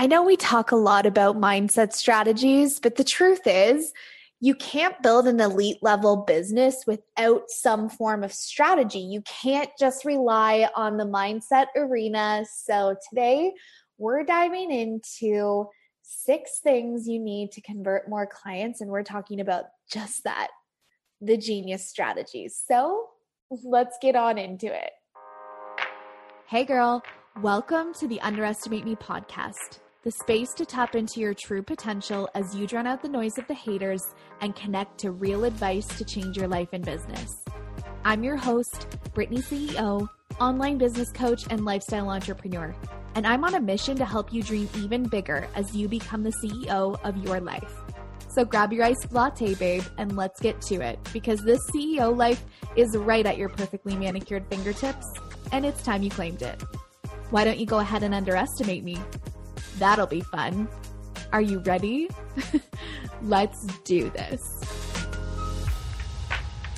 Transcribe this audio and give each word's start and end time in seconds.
I 0.00 0.06
know 0.06 0.22
we 0.22 0.38
talk 0.38 0.72
a 0.72 0.76
lot 0.76 1.04
about 1.04 1.38
mindset 1.38 1.92
strategies, 1.92 2.80
but 2.80 2.96
the 2.96 3.04
truth 3.04 3.42
is, 3.44 3.92
you 4.40 4.54
can't 4.54 5.02
build 5.02 5.26
an 5.26 5.38
elite 5.40 5.76
level 5.82 6.24
business 6.26 6.84
without 6.86 7.50
some 7.50 7.90
form 7.90 8.24
of 8.24 8.32
strategy. 8.32 9.00
You 9.00 9.20
can't 9.42 9.68
just 9.78 10.06
rely 10.06 10.70
on 10.74 10.96
the 10.96 11.04
mindset 11.04 11.66
arena. 11.76 12.46
So, 12.50 12.96
today 13.10 13.52
we're 13.98 14.24
diving 14.24 14.70
into 14.72 15.66
six 16.00 16.60
things 16.62 17.06
you 17.06 17.18
need 17.20 17.52
to 17.52 17.60
convert 17.60 18.08
more 18.08 18.26
clients, 18.26 18.80
and 18.80 18.90
we're 18.90 19.02
talking 19.02 19.38
about 19.38 19.64
just 19.92 20.24
that 20.24 20.48
the 21.20 21.36
genius 21.36 21.86
strategies. 21.86 22.58
So, 22.66 23.06
let's 23.50 23.98
get 24.00 24.16
on 24.16 24.38
into 24.38 24.74
it. 24.74 24.92
Hey, 26.46 26.64
girl, 26.64 27.02
welcome 27.42 27.92
to 27.92 28.08
the 28.08 28.18
Underestimate 28.22 28.86
Me 28.86 28.96
podcast 28.96 29.80
the 30.02 30.10
space 30.10 30.54
to 30.54 30.64
tap 30.64 30.94
into 30.94 31.20
your 31.20 31.34
true 31.34 31.62
potential 31.62 32.26
as 32.34 32.56
you 32.56 32.66
drown 32.66 32.86
out 32.86 33.02
the 33.02 33.08
noise 33.08 33.36
of 33.36 33.46
the 33.48 33.54
haters 33.54 34.02
and 34.40 34.56
connect 34.56 34.96
to 34.98 35.10
real 35.10 35.44
advice 35.44 35.86
to 35.86 36.04
change 36.06 36.38
your 36.38 36.48
life 36.48 36.70
and 36.72 36.82
business. 36.82 37.30
I'm 38.02 38.24
your 38.24 38.38
host, 38.38 38.86
Brittany 39.12 39.42
CEO, 39.42 40.08
online 40.40 40.78
business 40.78 41.12
coach, 41.12 41.42
and 41.50 41.66
lifestyle 41.66 42.08
entrepreneur, 42.08 42.74
and 43.14 43.26
I'm 43.26 43.44
on 43.44 43.56
a 43.56 43.60
mission 43.60 43.94
to 43.98 44.06
help 44.06 44.32
you 44.32 44.42
dream 44.42 44.70
even 44.78 45.02
bigger 45.02 45.46
as 45.54 45.76
you 45.76 45.86
become 45.86 46.22
the 46.22 46.32
CEO 46.42 46.98
of 47.04 47.18
your 47.18 47.38
life. 47.38 47.74
So 48.28 48.46
grab 48.46 48.72
your 48.72 48.84
iced 48.84 49.12
latte, 49.12 49.54
babe, 49.54 49.84
and 49.98 50.16
let's 50.16 50.40
get 50.40 50.62
to 50.62 50.76
it 50.76 50.98
because 51.12 51.42
this 51.42 51.60
CEO 51.74 52.16
life 52.16 52.42
is 52.74 52.96
right 52.96 53.26
at 53.26 53.36
your 53.36 53.50
perfectly 53.50 53.96
manicured 53.96 54.46
fingertips, 54.48 55.04
and 55.52 55.66
it's 55.66 55.82
time 55.82 56.02
you 56.02 56.08
claimed 56.08 56.40
it. 56.40 56.62
Why 57.28 57.44
don't 57.44 57.58
you 57.58 57.66
go 57.66 57.80
ahead 57.80 58.02
and 58.02 58.14
underestimate 58.14 58.82
me? 58.82 58.98
That'll 59.80 60.06
be 60.06 60.20
fun. 60.20 60.68
Are 61.32 61.40
you 61.40 61.60
ready? 61.60 62.10
Let's 63.22 63.64
do 63.84 64.10
this. 64.10 64.60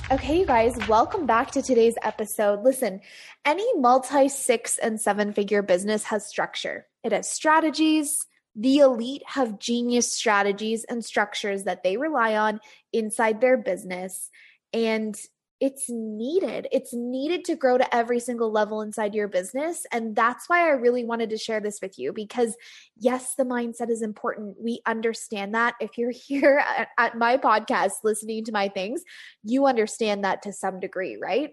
Okay, 0.09 0.39
you 0.39 0.45
guys, 0.45 0.77
welcome 0.87 1.25
back 1.25 1.51
to 1.51 1.61
today's 1.61 1.95
episode. 2.01 2.63
Listen, 2.63 3.01
any 3.43 3.67
multi 3.77 4.29
six 4.29 4.77
and 4.77 5.01
seven 5.01 5.33
figure 5.33 5.61
business 5.61 6.05
has 6.05 6.25
structure, 6.25 6.87
it 7.03 7.11
has 7.11 7.29
strategies. 7.29 8.25
The 8.55 8.77
elite 8.77 9.23
have 9.25 9.59
genius 9.59 10.13
strategies 10.13 10.85
and 10.85 11.03
structures 11.03 11.65
that 11.65 11.83
they 11.83 11.97
rely 11.97 12.37
on 12.37 12.61
inside 12.93 13.41
their 13.41 13.57
business. 13.57 14.29
And 14.71 15.19
it's 15.63 15.85
needed. 15.87 16.67
It's 16.73 16.93
needed 16.93 17.45
to 17.45 17.55
grow 17.55 17.77
to 17.77 17.95
every 17.95 18.19
single 18.19 18.51
level 18.51 18.81
inside 18.81 19.15
your 19.15 19.29
business. 19.29 19.85
And 19.93 20.13
that's 20.13 20.49
why 20.49 20.59
I 20.59 20.71
really 20.71 21.05
wanted 21.05 21.29
to 21.29 21.37
share 21.37 21.61
this 21.61 21.79
with 21.81 21.97
you 21.97 22.11
because, 22.11 22.57
yes, 22.99 23.35
the 23.35 23.45
mindset 23.45 23.89
is 23.89 24.01
important. 24.01 24.57
We 24.59 24.81
understand 24.85 25.55
that. 25.55 25.75
If 25.79 25.97
you're 25.97 26.11
here 26.27 26.61
at, 26.77 26.89
at 26.97 27.17
my 27.17 27.37
podcast 27.37 27.93
listening 28.03 28.43
to 28.43 28.51
my 28.51 28.67
things, 28.67 29.03
you 29.41 29.65
understand 29.65 30.25
that 30.25 30.41
to 30.41 30.51
some 30.51 30.81
degree, 30.81 31.17
right? 31.21 31.51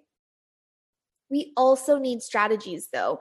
We 1.30 1.52
also 1.56 1.96
need 1.96 2.20
strategies 2.20 2.88
though 2.92 3.20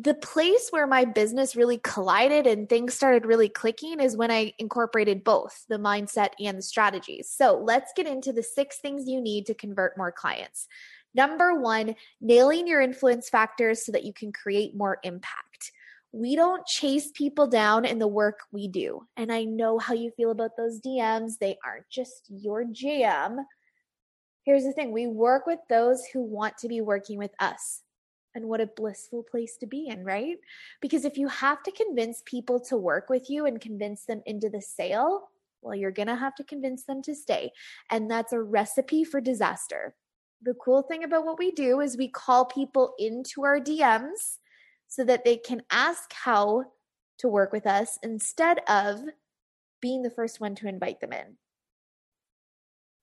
the 0.00 0.14
place 0.14 0.68
where 0.70 0.86
my 0.86 1.04
business 1.04 1.56
really 1.56 1.78
collided 1.78 2.46
and 2.46 2.68
things 2.68 2.94
started 2.94 3.26
really 3.26 3.48
clicking 3.48 3.98
is 3.98 4.16
when 4.16 4.30
I 4.30 4.52
incorporated 4.58 5.24
both 5.24 5.64
the 5.68 5.78
mindset 5.78 6.30
and 6.38 6.58
the 6.58 6.62
strategies. 6.62 7.28
So 7.28 7.60
let's 7.64 7.92
get 7.96 8.06
into 8.06 8.32
the 8.32 8.42
six 8.42 8.78
things 8.78 9.08
you 9.08 9.20
need 9.20 9.46
to 9.46 9.54
convert 9.54 9.98
more 9.98 10.12
clients. 10.12 10.68
Number 11.14 11.60
one, 11.60 11.96
nailing 12.20 12.68
your 12.68 12.80
influence 12.80 13.28
factors 13.28 13.84
so 13.84 13.90
that 13.90 14.04
you 14.04 14.12
can 14.12 14.30
create 14.30 14.76
more 14.76 14.98
impact. 15.02 15.72
We 16.12 16.36
don't 16.36 16.64
chase 16.64 17.10
people 17.12 17.48
down 17.48 17.84
in 17.84 17.98
the 17.98 18.06
work 18.06 18.38
we 18.52 18.68
do. 18.68 19.04
And 19.16 19.32
I 19.32 19.44
know 19.44 19.80
how 19.80 19.94
you 19.94 20.12
feel 20.12 20.30
about 20.30 20.56
those 20.56 20.80
DMs, 20.80 21.38
they 21.40 21.58
aren't 21.64 21.88
just 21.90 22.26
your 22.28 22.64
jam. 22.70 23.38
Here's 24.44 24.64
the 24.64 24.72
thing 24.72 24.92
we 24.92 25.08
work 25.08 25.44
with 25.44 25.58
those 25.68 26.04
who 26.12 26.22
want 26.22 26.56
to 26.58 26.68
be 26.68 26.80
working 26.80 27.18
with 27.18 27.32
us 27.40 27.82
and 28.34 28.46
what 28.46 28.60
a 28.60 28.66
blissful 28.66 29.22
place 29.22 29.56
to 29.56 29.66
be 29.66 29.88
in, 29.88 30.04
right? 30.04 30.36
Because 30.80 31.04
if 31.04 31.16
you 31.16 31.28
have 31.28 31.62
to 31.64 31.72
convince 31.72 32.22
people 32.24 32.60
to 32.60 32.76
work 32.76 33.08
with 33.08 33.28
you 33.30 33.46
and 33.46 33.60
convince 33.60 34.04
them 34.04 34.22
into 34.26 34.48
the 34.48 34.60
sale, 34.60 35.30
well, 35.62 35.74
you're 35.74 35.90
going 35.90 36.08
to 36.08 36.14
have 36.14 36.34
to 36.36 36.44
convince 36.44 36.84
them 36.84 37.02
to 37.02 37.14
stay. 37.14 37.52
And 37.90 38.10
that's 38.10 38.32
a 38.32 38.40
recipe 38.40 39.04
for 39.04 39.20
disaster. 39.20 39.94
The 40.42 40.54
cool 40.54 40.82
thing 40.82 41.02
about 41.02 41.24
what 41.26 41.38
we 41.38 41.50
do 41.50 41.80
is 41.80 41.96
we 41.96 42.08
call 42.08 42.44
people 42.44 42.94
into 42.98 43.44
our 43.44 43.58
DMs 43.58 44.38
so 44.86 45.04
that 45.04 45.24
they 45.24 45.36
can 45.36 45.62
ask 45.70 46.12
how 46.12 46.64
to 47.18 47.28
work 47.28 47.52
with 47.52 47.66
us 47.66 47.98
instead 48.02 48.60
of 48.68 49.00
being 49.80 50.02
the 50.02 50.10
first 50.10 50.40
one 50.40 50.54
to 50.56 50.68
invite 50.68 51.00
them 51.00 51.12
in. 51.12 51.36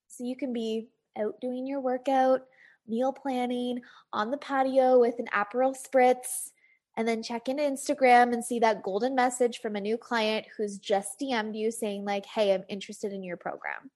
So 0.08 0.24
you 0.24 0.38
can 0.38 0.54
be 0.54 0.88
out 1.18 1.40
doing 1.42 1.68
your 1.68 1.82
workout, 1.82 2.42
meal 2.88 3.14
planning 3.14 3.82
on 4.14 4.32
the 4.32 4.38
patio 4.38 5.00
with 5.00 5.16
an 5.20 5.28
Aperol 5.34 5.76
spritz, 5.76 6.52
and 6.98 7.08
then 7.08 7.24
check 7.24 7.50
into 7.50 7.64
Instagram 7.64 8.34
and 8.34 8.44
see 8.44 8.60
that 8.60 8.84
golden 8.84 9.16
message 9.16 9.60
from 9.60 9.76
a 9.76 9.82
new 9.82 9.98
client 9.98 10.46
who's 10.56 10.78
just 10.78 11.20
DM'd 11.20 11.56
you 11.56 11.72
saying, 11.72 12.06
like, 12.06 12.26
hey, 12.26 12.54
I'm 12.54 12.64
interested 12.70 13.12
in 13.12 13.24
your 13.24 13.38
program. 13.38 13.92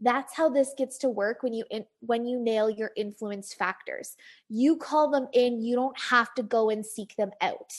That's 0.00 0.34
how 0.34 0.48
this 0.48 0.74
gets 0.76 0.98
to 0.98 1.08
work 1.08 1.42
when 1.42 1.52
you 1.52 1.64
in, 1.70 1.84
when 2.00 2.26
you 2.26 2.40
nail 2.40 2.68
your 2.68 2.90
influence 2.96 3.54
factors. 3.54 4.16
You 4.48 4.76
call 4.76 5.10
them 5.10 5.28
in, 5.32 5.62
you 5.62 5.76
don't 5.76 5.98
have 6.00 6.34
to 6.34 6.42
go 6.42 6.68
and 6.70 6.84
seek 6.84 7.14
them 7.16 7.30
out. 7.40 7.72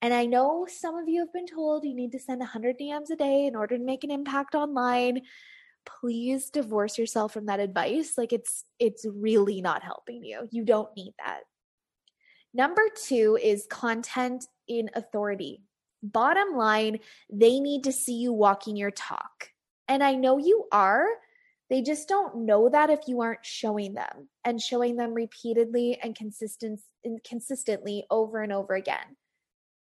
And 0.00 0.14
I 0.14 0.26
know 0.26 0.66
some 0.70 0.96
of 0.96 1.08
you 1.08 1.20
have 1.20 1.32
been 1.32 1.46
told 1.46 1.84
you 1.84 1.94
need 1.94 2.12
to 2.12 2.20
send 2.20 2.40
100 2.40 2.78
DMs 2.78 3.10
a 3.10 3.16
day 3.16 3.46
in 3.46 3.56
order 3.56 3.76
to 3.76 3.84
make 3.84 4.04
an 4.04 4.10
impact 4.10 4.54
online 4.54 5.22
please 5.86 6.50
divorce 6.50 6.98
yourself 6.98 7.32
from 7.32 7.46
that 7.46 7.60
advice. 7.60 8.18
Like 8.18 8.32
it's 8.32 8.64
it's 8.78 9.06
really 9.08 9.60
not 9.62 9.82
helping 9.82 10.24
you. 10.24 10.48
You 10.50 10.64
don't 10.64 10.94
need 10.96 11.14
that. 11.24 11.40
Number 12.52 12.82
2 13.06 13.38
is 13.42 13.66
content 13.68 14.46
in 14.68 14.90
authority. 14.94 15.62
Bottom 16.02 16.56
line 16.56 16.98
they 17.32 17.60
need 17.60 17.84
to 17.84 17.92
see 17.92 18.16
you 18.16 18.32
walking 18.32 18.76
your 18.76 18.90
talk. 18.90 19.50
And 19.88 20.02
i 20.02 20.14
know 20.14 20.38
you 20.38 20.64
are. 20.72 21.06
They 21.68 21.82
just 21.82 22.08
don't 22.08 22.46
know 22.46 22.68
that 22.68 22.90
if 22.90 23.00
you 23.08 23.22
aren't 23.22 23.44
showing 23.44 23.94
them 23.94 24.28
and 24.44 24.60
showing 24.60 24.96
them 24.96 25.14
repeatedly 25.14 25.98
and 26.02 26.14
consistent 26.14 26.80
consistently 27.24 28.04
over 28.10 28.42
and 28.42 28.52
over 28.52 28.74
again. 28.74 29.16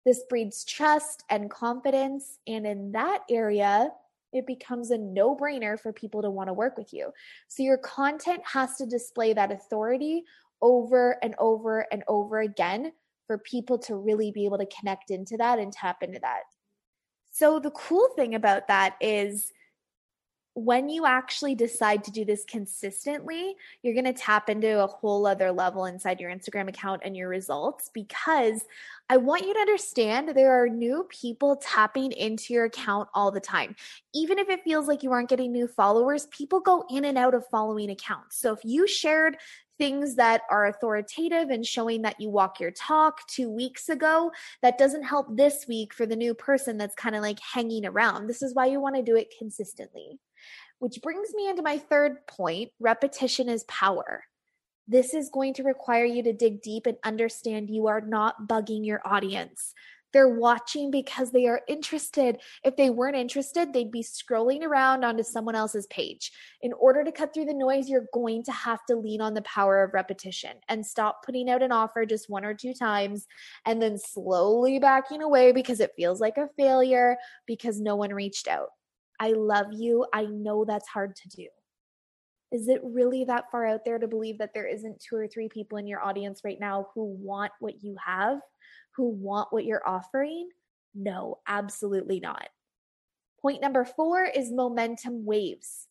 This 0.04 0.22
breeds 0.28 0.64
trust 0.64 1.22
and 1.28 1.50
confidence. 1.50 2.38
And 2.46 2.66
in 2.66 2.92
that 2.92 3.20
area 3.30 3.90
it 4.32 4.46
becomes 4.46 4.90
a 4.90 4.98
no 4.98 5.36
brainer 5.36 5.78
for 5.78 5.92
people 5.92 6.22
to 6.22 6.30
want 6.30 6.48
to 6.48 6.54
work 6.54 6.76
with 6.76 6.92
you. 6.92 7.10
So 7.48 7.62
your 7.62 7.78
content 7.78 8.42
has 8.44 8.76
to 8.76 8.86
display 8.86 9.32
that 9.32 9.52
authority 9.52 10.24
over 10.60 11.18
and 11.22 11.34
over 11.38 11.86
and 11.92 12.02
over 12.08 12.40
again 12.40 12.92
for 13.26 13.38
people 13.38 13.78
to 13.78 13.96
really 13.96 14.30
be 14.30 14.44
able 14.44 14.58
to 14.58 14.66
connect 14.66 15.10
into 15.10 15.36
that 15.36 15.58
and 15.58 15.72
tap 15.72 16.02
into 16.02 16.18
that. 16.20 16.40
So 17.32 17.58
the 17.58 17.70
cool 17.70 18.08
thing 18.16 18.34
about 18.34 18.68
that 18.68 18.96
is 19.00 19.52
when 20.54 20.90
you 20.90 21.06
actually 21.06 21.54
decide 21.54 22.04
to 22.04 22.10
do 22.10 22.24
this 22.24 22.44
consistently, 22.44 23.56
you're 23.82 23.94
going 23.94 24.04
to 24.04 24.12
tap 24.12 24.50
into 24.50 24.82
a 24.82 24.86
whole 24.86 25.26
other 25.26 25.50
level 25.50 25.86
inside 25.86 26.20
your 26.20 26.30
Instagram 26.30 26.68
account 26.68 27.02
and 27.04 27.16
your 27.16 27.28
results 27.28 27.90
because 27.94 28.64
I 29.08 29.16
want 29.16 29.46
you 29.46 29.54
to 29.54 29.60
understand 29.60 30.28
there 30.28 30.62
are 30.62 30.68
new 30.68 31.06
people 31.08 31.56
tapping 31.56 32.12
into 32.12 32.52
your 32.52 32.66
account 32.66 33.08
all 33.14 33.30
the 33.30 33.40
time. 33.40 33.76
Even 34.14 34.38
if 34.38 34.48
it 34.50 34.62
feels 34.62 34.88
like 34.88 35.02
you 35.02 35.12
aren't 35.12 35.30
getting 35.30 35.52
new 35.52 35.66
followers, 35.66 36.26
people 36.26 36.60
go 36.60 36.84
in 36.90 37.06
and 37.06 37.16
out 37.16 37.34
of 37.34 37.46
following 37.48 37.90
accounts. 37.90 38.36
So 38.36 38.52
if 38.52 38.60
you 38.62 38.86
shared 38.86 39.38
things 39.78 40.16
that 40.16 40.42
are 40.50 40.66
authoritative 40.66 41.50
and 41.50 41.66
showing 41.66 42.02
that 42.02 42.20
you 42.20 42.30
walk 42.30 42.60
your 42.60 42.70
talk 42.70 43.26
two 43.26 43.50
weeks 43.50 43.88
ago, 43.88 44.30
that 44.62 44.78
doesn't 44.78 45.02
help 45.02 45.26
this 45.36 45.66
week 45.66 45.92
for 45.92 46.06
the 46.06 46.16
new 46.16 46.34
person 46.34 46.78
that's 46.78 46.94
kind 46.94 47.14
of 47.16 47.22
like 47.22 47.38
hanging 47.40 47.86
around. 47.86 48.26
This 48.26 48.42
is 48.42 48.54
why 48.54 48.66
you 48.66 48.80
want 48.80 48.96
to 48.96 49.02
do 49.02 49.16
it 49.16 49.34
consistently. 49.38 50.18
Which 50.78 51.00
brings 51.02 51.32
me 51.34 51.48
into 51.48 51.62
my 51.62 51.78
third 51.78 52.26
point 52.26 52.70
repetition 52.80 53.48
is 53.48 53.64
power. 53.64 54.24
This 54.88 55.14
is 55.14 55.30
going 55.30 55.54
to 55.54 55.62
require 55.62 56.04
you 56.04 56.22
to 56.24 56.32
dig 56.32 56.60
deep 56.60 56.86
and 56.86 56.96
understand 57.04 57.70
you 57.70 57.86
are 57.86 58.00
not 58.00 58.48
bugging 58.48 58.84
your 58.84 59.00
audience. 59.04 59.74
They're 60.12 60.28
watching 60.28 60.90
because 60.90 61.30
they 61.30 61.46
are 61.46 61.62
interested. 61.68 62.40
If 62.64 62.76
they 62.76 62.90
weren't 62.90 63.16
interested, 63.16 63.72
they'd 63.72 63.90
be 63.90 64.02
scrolling 64.02 64.62
around 64.62 65.04
onto 65.04 65.22
someone 65.22 65.54
else's 65.54 65.86
page. 65.86 66.32
In 66.60 66.72
order 66.74 67.02
to 67.04 67.12
cut 67.12 67.32
through 67.32 67.46
the 67.46 67.54
noise, 67.54 67.88
you're 67.88 68.06
going 68.12 68.42
to 68.44 68.52
have 68.52 68.84
to 68.86 68.96
lean 68.96 69.20
on 69.20 69.34
the 69.34 69.42
power 69.42 69.82
of 69.82 69.94
repetition 69.94 70.56
and 70.68 70.84
stop 70.84 71.24
putting 71.24 71.48
out 71.48 71.62
an 71.62 71.72
offer 71.72 72.04
just 72.04 72.30
one 72.30 72.44
or 72.44 72.54
two 72.54 72.74
times 72.74 73.26
and 73.66 73.80
then 73.80 73.98
slowly 73.98 74.78
backing 74.78 75.22
away 75.22 75.52
because 75.52 75.80
it 75.80 75.92
feels 75.96 76.20
like 76.20 76.36
a 76.36 76.48
failure 76.56 77.16
because 77.46 77.80
no 77.80 77.96
one 77.96 78.12
reached 78.12 78.48
out. 78.48 78.68
I 79.18 79.32
love 79.32 79.66
you. 79.72 80.06
I 80.12 80.24
know 80.26 80.64
that's 80.64 80.88
hard 80.88 81.16
to 81.16 81.28
do. 81.28 81.46
Is 82.52 82.68
it 82.68 82.82
really 82.84 83.24
that 83.24 83.50
far 83.50 83.66
out 83.66 83.84
there 83.84 83.98
to 83.98 84.06
believe 84.06 84.38
that 84.38 84.52
there 84.52 84.66
isn't 84.66 85.00
two 85.00 85.16
or 85.16 85.26
three 85.26 85.48
people 85.48 85.78
in 85.78 85.86
your 85.86 86.04
audience 86.04 86.42
right 86.44 86.60
now 86.60 86.88
who 86.94 87.04
want 87.04 87.50
what 87.60 87.82
you 87.82 87.96
have, 88.04 88.40
who 88.94 89.08
want 89.08 89.48
what 89.50 89.64
you're 89.64 89.86
offering? 89.88 90.50
No, 90.94 91.38
absolutely 91.48 92.20
not. 92.20 92.48
Point 93.40 93.62
number 93.62 93.84
four 93.84 94.24
is 94.24 94.52
momentum 94.52 95.24
waves. 95.24 95.88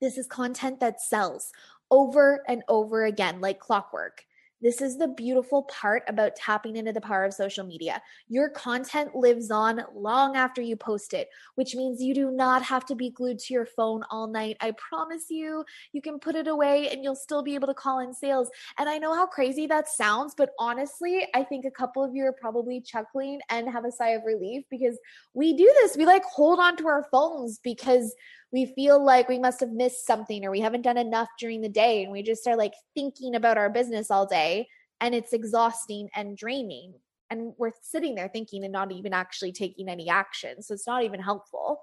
This 0.00 0.16
is 0.16 0.26
content 0.28 0.80
that 0.80 1.00
sells 1.00 1.50
over 1.90 2.44
and 2.48 2.62
over 2.68 3.04
again, 3.04 3.40
like 3.40 3.58
clockwork. 3.58 4.24
This 4.62 4.82
is 4.82 4.98
the 4.98 5.08
beautiful 5.08 5.62
part 5.64 6.02
about 6.06 6.36
tapping 6.36 6.76
into 6.76 6.92
the 6.92 7.00
power 7.00 7.24
of 7.24 7.32
social 7.32 7.64
media. 7.64 8.02
Your 8.28 8.50
content 8.50 9.14
lives 9.14 9.50
on 9.50 9.82
long 9.94 10.36
after 10.36 10.60
you 10.60 10.76
post 10.76 11.14
it, 11.14 11.28
which 11.54 11.74
means 11.74 12.02
you 12.02 12.14
do 12.14 12.30
not 12.30 12.62
have 12.62 12.84
to 12.86 12.94
be 12.94 13.10
glued 13.10 13.38
to 13.38 13.54
your 13.54 13.64
phone 13.64 14.02
all 14.10 14.26
night. 14.26 14.58
I 14.60 14.72
promise 14.72 15.26
you, 15.30 15.64
you 15.92 16.02
can 16.02 16.18
put 16.18 16.34
it 16.34 16.46
away 16.46 16.90
and 16.90 17.02
you'll 17.02 17.16
still 17.16 17.42
be 17.42 17.54
able 17.54 17.68
to 17.68 17.74
call 17.74 18.00
in 18.00 18.12
sales. 18.12 18.50
And 18.78 18.88
I 18.88 18.98
know 18.98 19.14
how 19.14 19.26
crazy 19.26 19.66
that 19.68 19.88
sounds, 19.88 20.34
but 20.36 20.50
honestly, 20.58 21.26
I 21.34 21.42
think 21.42 21.64
a 21.64 21.70
couple 21.70 22.04
of 22.04 22.14
you 22.14 22.24
are 22.24 22.32
probably 22.32 22.82
chuckling 22.82 23.40
and 23.48 23.70
have 23.70 23.86
a 23.86 23.92
sigh 23.92 24.10
of 24.10 24.22
relief 24.26 24.64
because 24.70 24.98
we 25.32 25.56
do 25.56 25.72
this. 25.80 25.96
We 25.96 26.04
like 26.04 26.24
hold 26.24 26.60
on 26.60 26.76
to 26.76 26.86
our 26.86 27.06
phones 27.10 27.58
because 27.62 28.14
we 28.52 28.66
feel 28.66 29.02
like 29.04 29.28
we 29.28 29.38
must 29.38 29.60
have 29.60 29.70
missed 29.70 30.06
something 30.06 30.44
or 30.44 30.50
we 30.50 30.60
haven't 30.60 30.82
done 30.82 30.98
enough 30.98 31.28
during 31.38 31.60
the 31.60 31.68
day 31.68 32.02
and 32.02 32.12
we 32.12 32.22
just 32.22 32.46
are 32.46 32.56
like 32.56 32.74
thinking 32.94 33.34
about 33.34 33.58
our 33.58 33.70
business 33.70 34.10
all 34.10 34.26
day 34.26 34.68
and 35.00 35.14
it's 35.14 35.32
exhausting 35.32 36.08
and 36.14 36.36
draining. 36.36 36.94
And 37.30 37.52
we're 37.58 37.70
sitting 37.80 38.16
there 38.16 38.28
thinking 38.28 38.64
and 38.64 38.72
not 38.72 38.90
even 38.90 39.12
actually 39.12 39.52
taking 39.52 39.88
any 39.88 40.08
action 40.08 40.62
so 40.62 40.74
it's 40.74 40.86
not 40.86 41.04
even 41.04 41.20
helpful. 41.20 41.82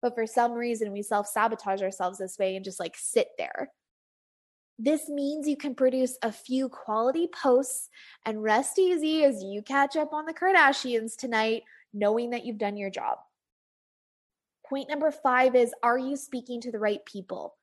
But 0.00 0.14
for 0.14 0.26
some 0.26 0.52
reason 0.52 0.92
we 0.92 1.02
self-sabotage 1.02 1.82
ourselves 1.82 2.18
this 2.18 2.38
way 2.38 2.56
and 2.56 2.64
just 2.64 2.80
like 2.80 2.96
sit 2.96 3.28
there. 3.36 3.70
This 4.78 5.08
means 5.08 5.48
you 5.48 5.56
can 5.56 5.74
produce 5.74 6.16
a 6.22 6.30
few 6.30 6.68
quality 6.68 7.28
posts 7.42 7.88
and 8.24 8.42
rest 8.42 8.78
easy 8.78 9.24
as 9.24 9.42
you 9.42 9.60
catch 9.60 9.96
up 9.96 10.12
on 10.12 10.24
the 10.24 10.32
Kardashians 10.32 11.16
tonight, 11.16 11.64
knowing 11.92 12.30
that 12.30 12.46
you've 12.46 12.58
done 12.58 12.76
your 12.76 12.88
job. 12.88 13.18
Point 14.68 14.90
number 14.90 15.10
five 15.10 15.54
is 15.54 15.72
Are 15.82 15.98
you 15.98 16.16
speaking 16.16 16.60
to 16.60 16.70
the 16.70 16.78
right 16.78 17.04
people? 17.06 17.56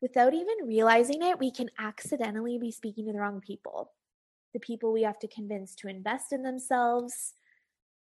Without 0.00 0.32
even 0.32 0.66
realizing 0.66 1.22
it, 1.22 1.38
we 1.38 1.50
can 1.50 1.68
accidentally 1.78 2.58
be 2.58 2.72
speaking 2.72 3.06
to 3.06 3.12
the 3.12 3.20
wrong 3.20 3.40
people. 3.40 3.92
The 4.54 4.60
people 4.60 4.92
we 4.92 5.02
have 5.02 5.18
to 5.20 5.28
convince 5.28 5.74
to 5.76 5.88
invest 5.88 6.32
in 6.32 6.42
themselves. 6.42 7.34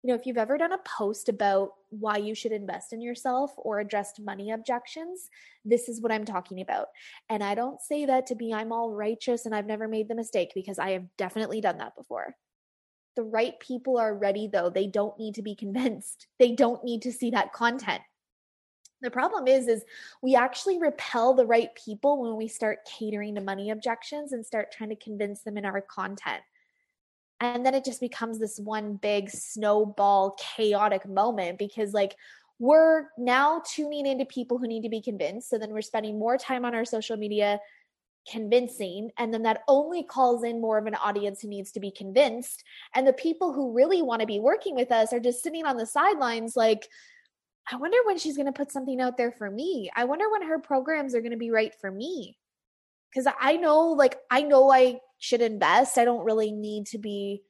You 0.04 0.10
know, 0.10 0.20
if 0.20 0.26
you've 0.26 0.38
ever 0.38 0.58
done 0.58 0.74
a 0.74 0.80
post 0.80 1.28
about 1.30 1.72
why 1.90 2.18
you 2.18 2.36
should 2.36 2.52
invest 2.52 2.94
in 2.94 3.02
yourself 3.02 3.52
or 3.58 3.80
addressed 3.80 4.20
money 4.20 4.52
objections, 4.52 5.30
this 5.66 5.90
is 5.90 6.02
what 6.02 6.12
I'm 6.12 6.26
talking 6.26 6.62
about. 6.62 6.88
And 7.30 7.44
I 7.44 7.56
don't 7.56 7.82
say 7.82 8.06
that 8.06 8.28
to 8.28 8.36
be 8.36 8.54
I'm 8.54 8.72
all 8.72 8.92
righteous 8.92 9.46
and 9.46 9.56
I've 9.56 9.66
never 9.66 9.88
made 9.88 10.08
the 10.08 10.16
mistake 10.16 10.52
because 10.54 10.80
I 10.80 10.92
have 10.92 11.06
definitely 11.18 11.62
done 11.62 11.78
that 11.80 11.96
before. 11.96 12.36
The 13.16 13.24
right 13.24 13.60
people 13.60 13.98
are 13.98 14.14
ready 14.14 14.48
though. 14.48 14.70
They 14.70 14.88
don't 14.88 15.18
need 15.18 15.36
to 15.36 15.42
be 15.42 15.56
convinced. 15.56 16.28
They 16.40 16.52
don't 16.52 16.84
need 16.84 17.02
to 17.04 17.12
see 17.12 17.32
that 17.32 17.54
content. 17.54 18.04
The 19.02 19.12
problem 19.12 19.48
is 19.48 19.68
is 19.68 19.84
we 20.22 20.36
actually 20.36 20.80
repel 20.80 21.34
the 21.34 21.46
right 21.46 21.70
people 21.76 22.22
when 22.22 22.36
we 22.36 22.48
start 22.48 22.80
catering 22.86 23.36
to 23.36 23.42
money 23.42 23.70
objections 23.70 24.32
and 24.32 24.46
start 24.46 24.72
trying 24.72 24.90
to 24.90 24.96
convince 24.96 25.42
them 25.42 25.58
in 25.58 25.66
our 25.66 25.82
content. 25.82 26.42
And 27.40 27.64
then 27.64 27.76
it 27.76 27.86
just 27.86 28.02
becomes 28.02 28.40
this 28.40 28.60
one 28.60 28.96
big 28.96 29.30
snowball 29.30 30.36
chaotic 30.40 31.08
moment 31.08 31.60
because 31.60 31.94
like 31.94 32.16
we're 32.58 33.06
now 33.20 33.62
tuning 33.72 34.08
into 34.08 34.26
people 34.26 34.58
who 34.58 34.68
need 34.68 34.82
to 34.82 34.90
be 34.90 35.02
convinced. 35.02 35.50
So 35.50 35.60
then 35.60 35.70
we're 35.70 35.82
spending 35.82 36.18
more 36.18 36.38
time 36.38 36.66
on 36.66 36.74
our 36.74 36.86
social 36.86 37.18
media 37.18 37.60
convincing 38.30 39.10
and 39.18 39.34
then 39.34 39.44
that 39.44 39.64
only 39.68 40.04
calls 40.04 40.44
in 40.44 40.60
more 40.60 40.78
of 40.78 40.86
an 40.86 40.96
audience 40.96 41.42
who 41.42 41.48
needs 41.48 41.72
to 41.72 41.80
be 41.80 41.90
convinced 41.90 42.64
and 42.94 43.08
the 43.08 43.14
people 43.14 43.54
who 43.54 43.74
really 43.74 44.02
want 44.02 44.20
to 44.20 44.28
be 44.28 44.40
working 44.40 44.76
with 44.76 44.92
us 44.92 45.14
are 45.14 45.20
just 45.20 45.42
sitting 45.42 45.66
on 45.66 45.78
the 45.78 45.86
sidelines 45.86 46.58
like 46.58 46.90
I 47.72 47.76
wonder 47.76 47.98
when 48.06 48.18
she's 48.18 48.38
going 48.38 48.46
to 48.46 48.54
put 48.54 48.72
something 48.72 49.02
out 49.02 49.18
there 49.18 49.32
for 49.32 49.50
me. 49.52 49.90
I 49.96 50.06
wonder 50.06 50.30
when 50.32 50.44
her 50.44 50.60
programs 50.60 51.14
are 51.14 51.22
going 51.22 51.32
to 51.32 51.38
be 51.38 51.52
right 51.52 51.74
for 51.80 51.92
me. 51.92 52.38
Cuz 53.14 53.26
I 53.40 53.58
know 53.58 53.90
like 53.90 54.18
I 54.30 54.42
know 54.44 54.72
I 54.72 55.00
should 55.18 55.42
invest. 55.42 55.98
I 55.98 56.06
don't 56.06 56.26
really 56.26 56.52
need 56.52 56.88
to 56.88 56.98
be 56.98 57.44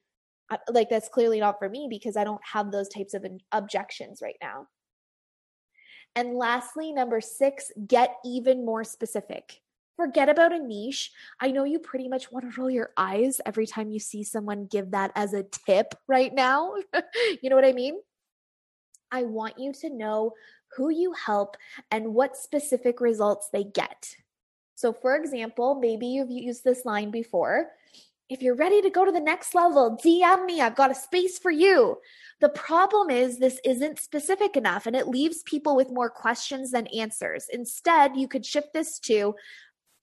uh, 0.49 0.57
like 0.69 0.89
that's 0.89 1.09
clearly 1.09 1.39
not 1.39 1.59
for 1.59 1.69
me 1.69 1.87
because 1.89 2.15
I 2.15 2.23
don't 2.23 2.41
have 2.53 2.71
those 2.71 2.87
types 2.87 3.13
of 3.13 3.25
objections 3.51 4.21
right 4.21 4.37
now. 4.41 4.67
And 6.15 6.35
lastly, 6.35 6.93
number 6.93 7.21
6, 7.21 7.71
get 7.85 8.15
even 8.25 8.65
more 8.65 8.83
specific. 8.83 9.61
Forget 9.97 10.29
about 10.29 10.53
a 10.53 10.59
niche. 10.59 11.11
I 11.39 11.51
know 11.51 11.63
you 11.63 11.79
pretty 11.79 12.07
much 12.07 12.31
want 12.31 12.51
to 12.51 12.59
roll 12.59 12.69
your 12.69 12.91
eyes 12.97 13.41
every 13.45 13.67
time 13.67 13.91
you 13.91 13.99
see 13.99 14.23
someone 14.23 14.65
give 14.65 14.91
that 14.91 15.11
as 15.15 15.33
a 15.33 15.43
tip 15.43 15.93
right 16.07 16.33
now. 16.33 16.73
you 17.41 17.49
know 17.49 17.55
what 17.55 17.65
I 17.65 17.73
mean? 17.73 17.99
I 19.11 19.23
want 19.23 19.57
you 19.57 19.73
to 19.81 19.89
know 19.89 20.33
who 20.75 20.89
you 20.89 21.13
help 21.13 21.57
and 21.91 22.13
what 22.13 22.37
specific 22.37 23.01
results 23.01 23.49
they 23.51 23.63
get. 23.63 24.15
So, 24.75 24.93
for 24.93 25.15
example, 25.15 25.75
maybe 25.75 26.07
you've 26.07 26.29
used 26.29 26.63
this 26.63 26.85
line 26.85 27.09
before. 27.09 27.71
If 28.29 28.41
you're 28.41 28.55
ready 28.55 28.81
to 28.81 28.89
go 28.89 29.05
to 29.05 29.11
the 29.11 29.21
next 29.21 29.55
level, 29.55 29.97
DM 30.03 30.45
me. 30.45 30.59
I've 30.59 30.75
got 30.75 30.91
a 30.91 30.95
space 30.95 31.39
for 31.39 31.49
you. 31.49 31.97
The 32.41 32.49
problem 32.49 33.09
is, 33.09 33.39
this 33.39 33.59
isn't 33.63 33.99
specific 33.99 34.57
enough 34.57 34.85
and 34.85 34.95
it 34.95 35.07
leaves 35.07 35.43
people 35.43 35.75
with 35.75 35.89
more 35.89 36.09
questions 36.09 36.71
than 36.71 36.87
answers. 36.87 37.47
Instead, 37.51 38.17
you 38.17 38.27
could 38.27 38.45
shift 38.45 38.73
this 38.73 38.99
to 38.99 39.33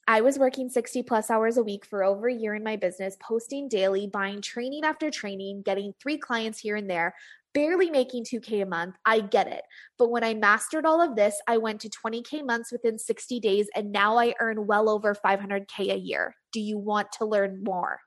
I 0.06 0.20
was 0.20 0.38
working 0.38 0.68
60 0.68 1.02
plus 1.04 1.30
hours 1.30 1.56
a 1.56 1.62
week 1.62 1.86
for 1.86 2.04
over 2.04 2.28
a 2.28 2.34
year 2.34 2.54
in 2.54 2.62
my 2.62 2.76
business, 2.76 3.16
posting 3.20 3.68
daily, 3.68 4.06
buying 4.06 4.42
training 4.42 4.84
after 4.84 5.10
training, 5.10 5.62
getting 5.62 5.94
three 6.00 6.18
clients 6.18 6.58
here 6.58 6.76
and 6.76 6.90
there, 6.90 7.14
barely 7.54 7.88
making 7.88 8.24
2K 8.24 8.62
a 8.62 8.66
month. 8.66 8.96
I 9.06 9.20
get 9.20 9.50
it. 9.50 9.62
But 9.98 10.10
when 10.10 10.22
I 10.22 10.34
mastered 10.34 10.84
all 10.84 11.00
of 11.00 11.16
this, 11.16 11.40
I 11.48 11.56
went 11.56 11.80
to 11.82 11.88
20K 11.88 12.44
months 12.44 12.70
within 12.70 12.98
60 12.98 13.40
days, 13.40 13.68
and 13.74 13.92
now 13.92 14.18
I 14.18 14.34
earn 14.40 14.66
well 14.66 14.90
over 14.90 15.14
500K 15.14 15.94
a 15.94 15.98
year. 15.98 16.34
Do 16.52 16.60
you 16.60 16.76
want 16.76 17.12
to 17.12 17.24
learn 17.24 17.64
more? 17.64 18.00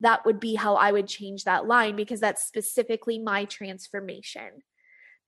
That 0.00 0.24
would 0.24 0.38
be 0.38 0.54
how 0.54 0.76
I 0.76 0.92
would 0.92 1.08
change 1.08 1.44
that 1.44 1.66
line 1.66 1.96
because 1.96 2.20
that's 2.20 2.44
specifically 2.44 3.18
my 3.18 3.44
transformation. 3.44 4.62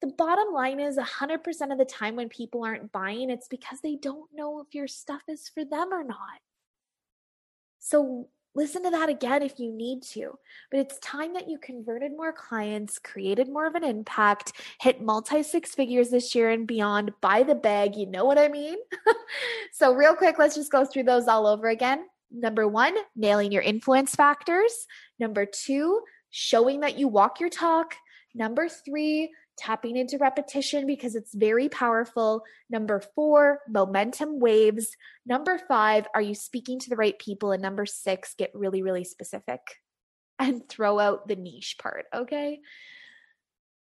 The 0.03 0.11
bottom 0.17 0.53
line 0.53 0.81
is 0.81 0.97
100% 0.97 1.71
of 1.71 1.77
the 1.77 1.85
time 1.85 2.17
when 2.17 2.27
people 2.27 2.65
aren't 2.65 2.91
buying, 2.91 3.29
it's 3.29 3.47
because 3.47 3.79
they 3.79 3.95
don't 3.95 4.29
know 4.35 4.59
if 4.59 4.75
your 4.75 4.85
stuff 4.85 5.21
is 5.29 5.47
for 5.47 5.63
them 5.63 5.93
or 5.93 6.03
not. 6.03 6.41
So, 7.79 8.27
listen 8.53 8.83
to 8.83 8.89
that 8.89 9.07
again 9.07 9.41
if 9.43 9.59
you 9.59 9.71
need 9.71 10.03
to. 10.03 10.37
But 10.69 10.81
it's 10.81 10.99
time 10.99 11.33
that 11.35 11.49
you 11.49 11.57
converted 11.57 12.11
more 12.11 12.33
clients, 12.33 12.99
created 12.99 13.47
more 13.47 13.65
of 13.65 13.75
an 13.75 13.85
impact, 13.85 14.51
hit 14.81 15.01
multi 15.01 15.41
six 15.41 15.73
figures 15.73 16.09
this 16.09 16.35
year 16.35 16.49
and 16.49 16.67
beyond, 16.67 17.13
buy 17.21 17.43
the 17.43 17.55
bag. 17.55 17.95
You 17.95 18.07
know 18.07 18.25
what 18.25 18.37
I 18.37 18.49
mean? 18.49 18.75
so, 19.71 19.93
real 19.93 20.15
quick, 20.17 20.37
let's 20.37 20.55
just 20.55 20.69
go 20.69 20.83
through 20.83 21.03
those 21.03 21.29
all 21.29 21.47
over 21.47 21.69
again. 21.69 22.07
Number 22.29 22.67
one, 22.67 22.93
nailing 23.15 23.53
your 23.53 23.61
influence 23.61 24.15
factors. 24.15 24.85
Number 25.17 25.45
two, 25.45 26.01
showing 26.29 26.81
that 26.81 26.99
you 26.99 27.07
walk 27.07 27.39
your 27.39 27.49
talk. 27.49 27.95
Number 28.35 28.67
three, 28.67 29.31
tapping 29.57 29.97
into 29.97 30.17
repetition 30.17 30.87
because 30.87 31.15
it's 31.15 31.33
very 31.33 31.69
powerful. 31.69 32.43
Number 32.69 33.01
four, 33.15 33.59
momentum 33.69 34.39
waves. 34.39 34.95
Number 35.25 35.59
five, 35.67 36.07
are 36.15 36.21
you 36.21 36.35
speaking 36.35 36.79
to 36.79 36.89
the 36.89 36.95
right 36.95 37.17
people? 37.19 37.51
And 37.51 37.61
number 37.61 37.85
six, 37.85 38.35
get 38.37 38.51
really, 38.53 38.81
really 38.81 39.03
specific 39.03 39.61
and 40.39 40.67
throw 40.67 40.99
out 40.99 41.27
the 41.27 41.35
niche 41.35 41.77
part. 41.81 42.05
Okay. 42.13 42.59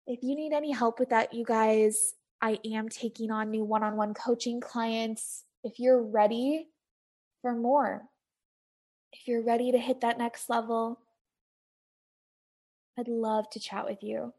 If 0.08 0.20
you 0.24 0.36
need 0.36 0.54
any 0.54 0.72
help 0.72 1.00
with 1.00 1.10
that, 1.10 1.34
you 1.34 1.46
guys, 1.46 2.13
I 2.42 2.60
am 2.66 2.90
taking 2.90 3.32
on 3.32 3.51
new 3.51 3.63
one 3.63 3.84
on 3.84 3.96
one 3.96 4.13
coaching 4.13 4.60
clients. 4.60 5.44
If 5.63 5.80
you're 5.80 6.01
ready 6.01 6.68
for 7.42 7.56
more, 7.56 8.04
if 9.13 9.28
you're 9.28 9.44
ready 9.44 9.72
to 9.72 9.78
hit 9.78 10.01
that 10.01 10.18
next 10.18 10.50
level, 10.50 11.00
I'd 12.98 13.08
love 13.08 13.50
to 13.51 13.60
chat 13.60 13.86
with 13.86 14.04
you. 14.04 14.34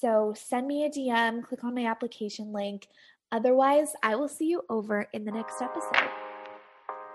So 0.00 0.34
send 0.36 0.66
me 0.66 0.84
a 0.84 0.90
DM, 0.90 1.42
click 1.42 1.64
on 1.64 1.74
my 1.74 1.86
application 1.86 2.52
link. 2.52 2.88
Otherwise, 3.32 3.88
I 4.02 4.16
will 4.16 4.28
see 4.28 4.46
you 4.46 4.62
over 4.68 5.08
in 5.12 5.24
the 5.24 5.32
next 5.32 5.60
episode. 5.60 6.08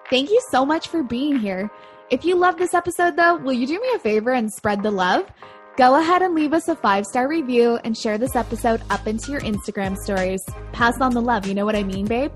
Thank 0.09 0.29
you 0.29 0.41
so 0.51 0.65
much 0.65 0.87
for 0.89 1.01
being 1.03 1.39
here. 1.39 1.71
If 2.09 2.25
you 2.25 2.35
love 2.35 2.57
this 2.57 2.73
episode, 2.73 3.15
though, 3.15 3.37
will 3.37 3.53
you 3.53 3.65
do 3.65 3.79
me 3.79 3.87
a 3.95 3.99
favor 3.99 4.31
and 4.31 4.51
spread 4.51 4.83
the 4.83 4.91
love? 4.91 5.31
Go 5.77 5.99
ahead 5.99 6.21
and 6.21 6.35
leave 6.35 6.53
us 6.53 6.67
a 6.67 6.75
five 6.75 7.05
star 7.05 7.27
review 7.27 7.79
and 7.83 7.97
share 7.97 8.17
this 8.17 8.35
episode 8.35 8.81
up 8.89 9.07
into 9.07 9.31
your 9.31 9.41
Instagram 9.41 9.95
stories. 9.97 10.41
Pass 10.71 10.99
on 10.99 11.13
the 11.13 11.21
love, 11.21 11.47
you 11.47 11.55
know 11.55 11.65
what 11.65 11.75
I 11.75 11.83
mean, 11.83 12.05
babe? 12.05 12.31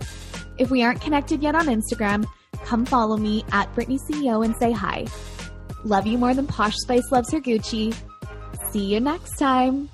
If 0.57 0.71
we 0.71 0.81
aren't 0.81 1.01
connected 1.01 1.43
yet 1.43 1.53
on 1.55 1.67
Instagram, 1.67 2.25
come 2.63 2.85
follow 2.85 3.17
me 3.17 3.43
at 3.51 3.73
Brittany 3.75 3.99
CEO 3.99 4.43
and 4.43 4.55
say 4.57 4.71
hi. 4.71 5.05
Love 5.83 6.07
you 6.07 6.17
more 6.17 6.33
than 6.33 6.47
Posh 6.47 6.75
Spice 6.77 7.11
loves 7.11 7.31
her 7.31 7.39
Gucci. 7.39 7.95
See 8.71 8.85
you 8.85 8.99
next 8.99 9.37
time. 9.37 9.89